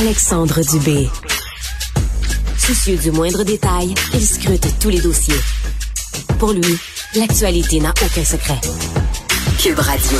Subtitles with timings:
[0.00, 1.10] Alexandre Dubé.
[2.56, 5.38] Soucieux du moindre détail, il scrute tous les dossiers.
[6.38, 6.78] Pour lui,
[7.16, 8.58] l'actualité n'a aucun secret.
[9.58, 10.18] Cube Radio.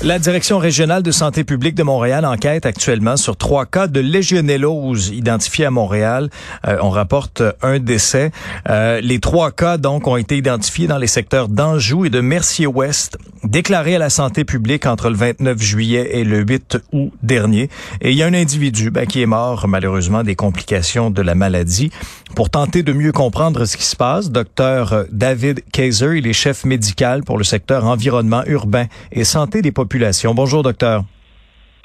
[0.00, 5.10] La Direction régionale de santé publique de Montréal enquête actuellement sur trois cas de légionellose
[5.10, 6.28] identifiés à Montréal.
[6.66, 8.32] Euh, on rapporte un décès.
[8.68, 13.16] Euh, les trois cas donc ont été identifiés dans les secteurs d'Anjou et de Mercier-Ouest,
[13.44, 17.70] déclarés à la santé publique entre le 29 juillet et le 8 août dernier.
[18.00, 21.36] Et il y a un individu ben, qui est mort malheureusement des complications de la
[21.36, 21.92] maladie.
[22.34, 26.64] Pour tenter de mieux comprendre ce qui se passe, docteur David Kaiser, il est chef
[26.64, 29.91] médical pour le secteur environnement urbain et santé des populations
[30.34, 31.04] Bonjour, docteur.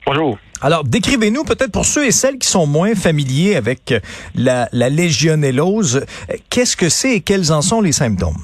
[0.06, 0.38] Bonjour.
[0.62, 3.94] Alors, décrivez-nous peut-être pour ceux et celles qui sont moins familiers avec
[4.36, 6.06] la, la légionellose,
[6.50, 8.38] qu'est-ce que c'est et quels en sont les symptômes?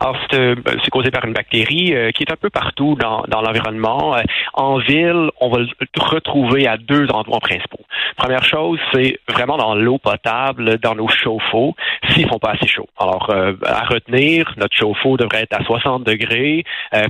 [0.00, 0.54] Alors, euh,
[0.84, 4.14] c'est causé par une bactérie euh, qui est un peu partout dans, dans l'environnement.
[4.16, 4.22] Euh,
[4.54, 5.68] en ville, on va le
[5.98, 7.80] retrouver à deux endroits principaux.
[8.16, 11.74] Première chose, c'est vraiment dans l'eau potable, dans nos chauffe-eau,
[12.10, 12.88] s'ils sont pas assez chauds.
[12.98, 13.30] Alors,
[13.64, 16.64] à retenir, notre chauffe-eau devrait être à 60 degrés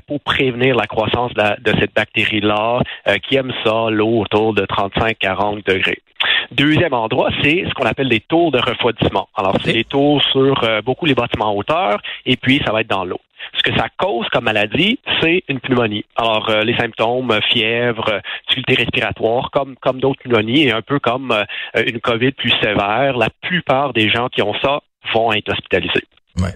[0.06, 2.80] pour prévenir la croissance de, de cette bactérie-là
[3.22, 6.02] qui aime ça, l'eau autour de 35-40 degrés.
[6.50, 9.28] Deuxième endroit, c'est ce qu'on appelle les tours de refroidissement.
[9.36, 12.80] Alors, c'est des tours sur euh, beaucoup les bâtiments en hauteur, et puis ça va
[12.80, 13.20] être dans l'eau.
[13.54, 16.06] Ce que ça cause comme maladie, c'est une pneumonie.
[16.16, 21.32] Alors, euh, les symptômes, fièvre, difficulté respiratoire, comme, comme d'autres pneumonies, et un peu comme
[21.32, 21.44] euh,
[21.86, 24.80] une COVID plus sévère, la plupart des gens qui ont ça
[25.12, 26.04] vont être hospitalisés.
[26.42, 26.54] Ouais.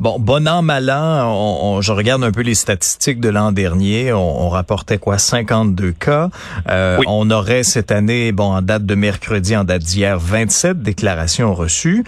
[0.00, 4.12] Bon, bon an, mal an, on, je regarde un peu les statistiques de l'an dernier.
[4.12, 6.30] On, rapportait quoi, 52 cas.
[6.68, 11.54] Euh, On aurait cette année, bon, en date de mercredi, en date d'hier, 27 déclarations
[11.54, 12.04] reçues.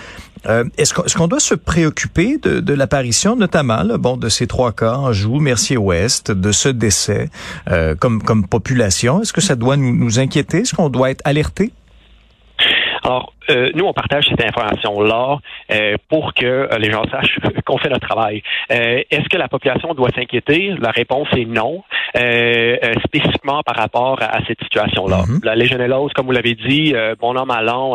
[0.47, 4.73] Euh, est-ce qu'on doit se préoccuper de, de l'apparition, notamment, là, bon, de ces trois
[4.73, 7.31] cas, Anjou, Mercier-Ouest, de ce décès
[7.71, 9.23] euh, comme, comme population?
[9.23, 10.59] Est-ce que ça doit nous, nous inquiéter?
[10.59, 11.73] Est-ce qu'on doit être alerté?
[13.05, 15.39] Alors, euh, nous, on partage cette information-là
[15.73, 18.43] euh, pour que euh, les gens sachent qu'on fait notre travail.
[18.69, 20.75] Est-ce que la population doit s'inquiéter?
[20.81, 21.83] La réponse est non,
[23.05, 25.23] spécifiquement par rapport à, cette situation-là.
[25.23, 25.45] Mm-hmm.
[25.45, 27.95] La légionellose, comme vous l'avez dit, bon an, mal an,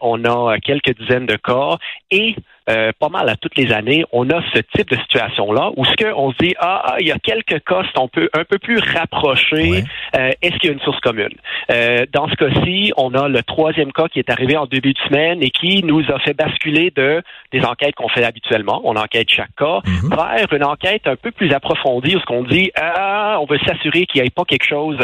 [0.00, 1.78] on a quelques dizaines de cas
[2.10, 2.36] et
[2.70, 5.92] euh, pas mal à toutes les années, on a ce type de situation-là où ce
[5.96, 8.78] qu'on se dit ah, ah, il y a quelques cas on peut un peu plus
[8.78, 9.84] rapprocher.
[10.16, 11.34] Euh, est-ce qu'il y a une source commune?
[11.70, 14.98] Euh, Dans ce cas-ci, on a le troisième cas qui est arrivé en début de
[15.00, 19.28] semaine et qui nous a fait basculer de des enquêtes qu'on fait habituellement, on enquête
[19.30, 20.10] chaque cas, mhm.
[20.10, 24.06] vers une enquête un peu plus approfondie où ce qu'on dit ah, on veut s'assurer
[24.06, 24.98] qu'il n'y ait pas quelque chose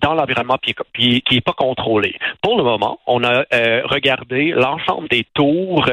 [0.00, 0.74] dans l'environnement qui
[1.30, 2.16] n'est pas contrôlé.
[2.40, 3.44] Pour le moment, on a
[3.84, 5.86] regardé l'ensemble des tours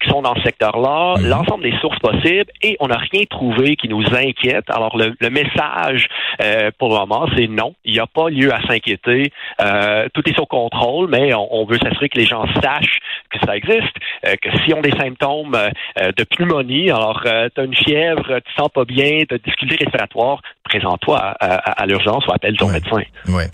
[0.00, 1.28] qui sont dans ce mhm.
[1.28, 4.64] l'ensemble des sources possibles, et on n'a rien trouvé qui nous inquiète.
[4.68, 6.08] Alors, le, message
[6.42, 9.32] euh, pour le moment, c'est non, il n'y a pas lieu à s'inquiéter.
[9.60, 12.98] Euh, tout est sous contrôle, mais on, veut s'assurer que les gens sachent
[13.30, 13.94] que ça existe,
[14.26, 15.56] euh, que si on des symptômes
[15.96, 19.76] de pneumonie, alors tu as une fièvre, tu sens pas bien, tu as des difficultés
[19.84, 23.02] respiratoires, présente-toi à, l'urgence ou appelle ton médecin.
[23.28, 23.46] Ouais.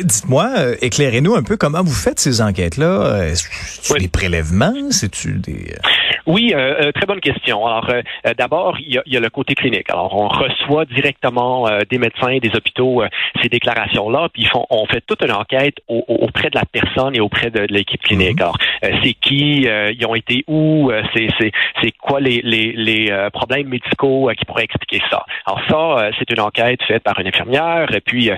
[0.00, 0.48] Dites-moi,
[0.80, 3.34] éclairez-nous un peu comment vous faites ces enquêtes-là.
[3.34, 4.90] C'est des prélèvements?
[4.90, 5.74] C'est-tu des...
[6.26, 7.66] Oui, euh, euh, très bonne question.
[7.66, 8.02] Alors, euh,
[8.36, 9.90] d'abord, il y, a, le côté clinique.
[9.90, 13.02] Alors, on reçoit directement des médecins, des hôpitaux
[13.42, 17.50] ces déclarations-là, puis font, on fait toute une enquête auprès de la personne et auprès
[17.50, 18.40] de, l'équipe clinique.
[18.40, 18.42] Mhm.
[18.42, 18.56] Alors,
[19.02, 24.64] c'est qui, ils ont été où, c'est quoi les, les, les problèmes médicaux qui pourraient
[24.64, 25.24] expliquer ça.
[25.46, 28.30] Alors ça, c'est une enquête faite par une infirmière, et puis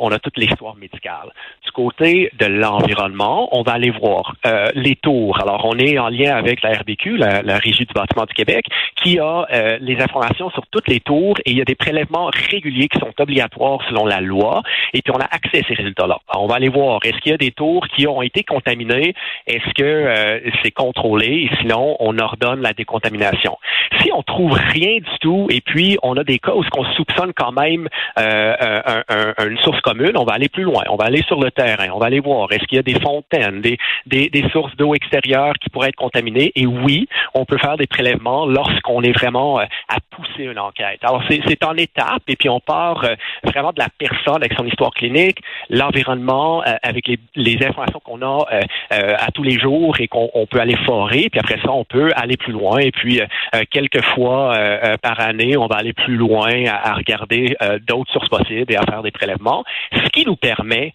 [0.00, 1.30] on a toute l'histoire médicale.
[1.64, 4.34] Du côté de l'environnement, on va aller voir
[4.74, 5.40] les tours.
[5.40, 8.66] Alors, on est en lien avec la RBQ, la, Régie du bâtiment du Québec,
[8.96, 12.30] qui a euh, les informations sur toutes les tours et il y a des prélèvements
[12.50, 14.62] réguliers qui sont obligatoires selon la loi
[14.94, 16.18] et puis on a accès à ces résultats-là.
[16.34, 19.14] On va aller voir, est-ce qu'il y a des tours qui ont été contaminées?
[19.46, 21.48] Est-ce que c'est contrôlé?
[21.50, 23.56] Et sinon on ordonne la décontamination.
[24.02, 25.46] Si on trouve rien du tout.
[25.50, 27.88] Et puis on a des cas où qu'on soupçonne quand même
[28.18, 31.98] une source commune, on va aller plus loin, on va aller sur le terrain, on
[31.98, 35.54] va aller voir est-ce qu'il y a des fontaines, des, des, des sources d'eau extérieures
[35.60, 36.52] qui pourraient être contaminées.
[36.54, 41.00] Et oui, on peut faire des prélèvements lorsqu'on est vraiment à pousser une enquête.
[41.02, 43.04] Alors c'est en étape et puis on part
[43.44, 45.38] vraiment de la personne avec son histoire clinique,
[45.70, 48.46] l'environnement avec les, les informations qu'on a
[48.90, 52.36] à tous les jours et qu'on peut aller forer, puis après ça, on peut aller
[52.36, 52.78] plus loin.
[52.78, 53.62] Et puis, euh, euh,
[53.92, 57.56] quelques fois euh, par année, on va aller plus loin à, regarder
[57.86, 60.92] d'autres sources possibles et à faire des prélèvements, ce qui nous permet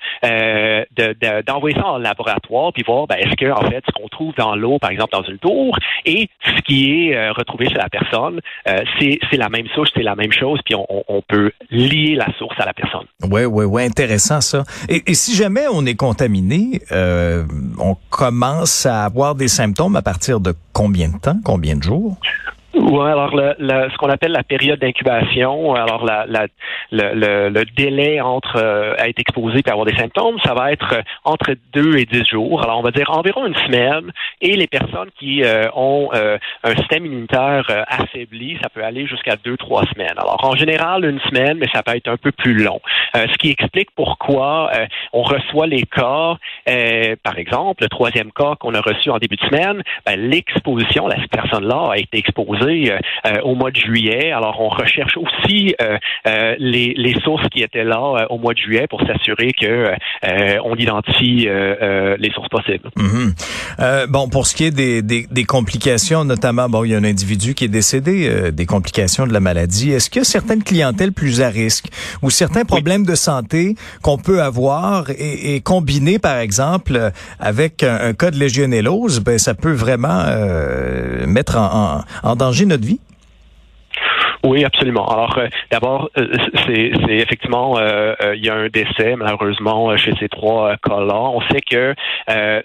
[1.48, 4.56] d'envoyer ça en laboratoire puis voir ben, est-ce que en fait ce qu'on trouve dans
[4.56, 8.42] l'eau, par exemple dans une tour, et ce qui est retrouvé chez la personne,
[9.00, 12.56] c'est la même source, c'est la même chose, puis on, on, peut lier la source
[12.60, 13.06] à la personne.
[13.24, 14.64] Oui, oui, oui, intéressant ça.
[14.88, 20.40] Et, et si jamais on est contaminé, on commence à avoir des symptômes à partir
[20.40, 22.18] de combien de temps, combien de jours?
[22.74, 26.48] Oui, alors le, ce qu'on appelle la période d'incubation, alors la, la,
[26.92, 31.02] le, le, délai entre euh, être exposé et avoir des symptômes, ça va être euh,
[31.24, 32.62] entre deux et dix jours.
[32.62, 34.12] Alors on va dire environ une semaine.
[34.42, 39.58] Et les personnes qui euh, ont un système immunitaire affaibli, ça peut aller jusqu'à deux
[39.58, 40.16] trois semaines.
[40.18, 42.80] Alors en général une semaine, mais ça peut être un peu plus long.
[43.16, 44.72] ce qui explique pourquoi
[45.14, 46.36] on reçoit les cas.
[47.24, 51.18] par exemple, le troisième cas qu'on a reçu en début de semaine, ben, l'exposition, la
[51.31, 54.31] personne-là a été exposée euh, euh, au mois de juillet.
[54.31, 55.98] Alors, on recherche aussi euh,
[56.59, 59.92] les, les, sources qui étaient là au mois de juillet pour s'assurer que
[60.63, 62.89] on identifie les sources possibles.
[62.98, 64.07] Mm-hmm.
[64.07, 67.04] bon, pour ce qui est des, des, des, complications, notamment, bon, il y a un
[67.04, 69.92] individu qui est décédé des complications de la maladie.
[69.92, 71.88] Est-ce qu'il y a certaines clientèles plus à risque
[72.21, 78.13] ou certains problèmes de santé qu'on peut avoir et, et combiner, par exemple, avec un,
[78.13, 80.24] cas de légionellose, ben ça peut vraiment
[81.27, 83.00] mettre en, en, en danger notre vie?
[84.48, 85.06] Oui, absolument.
[85.08, 86.32] Alors, euh, d'abord, euh,
[86.66, 91.20] c'est effectivement, euh, il y a un décès malheureusement chez ces trois cas-là.
[91.20, 91.94] On sait que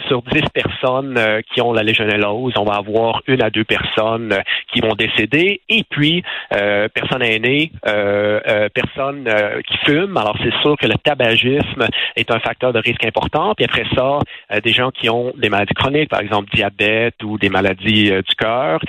[0.07, 1.19] sur 10 personnes
[1.53, 4.33] qui ont la légionellose, on va avoir une à deux personnes
[4.73, 5.61] qui vont décéder.
[5.69, 9.29] Et puis, personnes aînées, personnes
[9.67, 10.17] qui fument.
[10.17, 11.87] Alors, c'est sûr que le tabagisme
[12.17, 13.55] est un facteur de risque important.
[13.57, 14.19] Puis après ça,
[14.63, 18.81] des gens qui ont des maladies chroniques, par exemple diabète ou des maladies du cœur,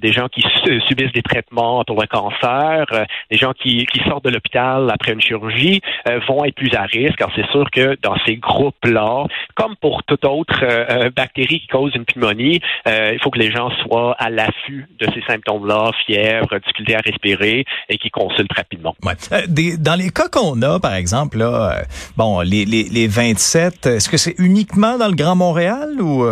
[0.00, 0.42] des gens qui
[0.88, 5.20] subissent des traitements pour le cancer euh, les gens qui, sortent de l'hôpital après une
[5.20, 7.16] chirurgie euh, vont être plus à risque.
[7.16, 11.94] car c'est sûr que dans ces groupes-là, comme pour toute autre euh, bactérie qui cause
[11.94, 16.96] une pneumonie, il faut que les gens soient à l'affût de ces symptômes-là, fièvre, difficulté
[16.96, 18.94] à respirer, et qui consultent rapidement.
[19.02, 21.82] dans les cas qu'on a, par exemple, là,
[22.16, 26.24] bon, les 27, est-ce que c'est uniquement dans le Grand Montréal ou...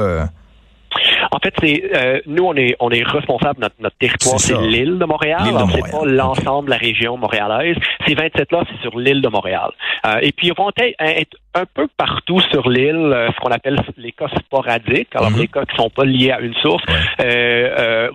[1.30, 4.98] En fait, c'est euh, nous on est on est responsable notre notre territoire, c'est l'île
[4.98, 5.42] de Montréal.
[5.42, 7.76] Alors c'est pas l'ensemble de la région montréalaise.
[8.06, 9.70] Ces 27 là, c'est sur l'île de Montréal.
[10.06, 13.76] Euh, et puis ils vont être un peu partout sur l'île, euh, ce qu'on appelle
[13.96, 15.08] les cas sporadiques.
[15.14, 15.40] Alors mhm.
[15.40, 16.82] les cas qui sont pas liés à une source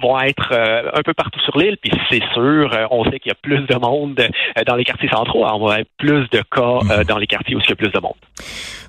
[0.02, 1.78] vont être un peu partout sur l'île.
[1.82, 4.20] Puis c'est sûr, on sait qu'il y a plus de monde
[4.66, 5.46] dans les quartiers centraux.
[5.46, 7.04] Alors on va avoir plus de cas mhm.
[7.06, 8.14] dans les quartiers où il y a plus de monde.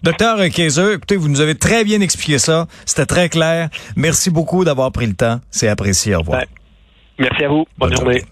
[0.02, 2.66] Docteur Kaiser, écoutez, vous nous avez très bien expliqué ça.
[2.84, 3.68] C'était très clair.
[3.96, 5.40] Merci beaucoup d'avoir pris le temps.
[5.50, 6.14] C'est apprécié.
[6.14, 6.42] Au revoir.
[7.18, 7.66] merci à vous.
[7.78, 8.22] Bonne, journée.